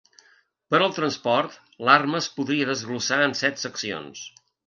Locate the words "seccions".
3.67-4.27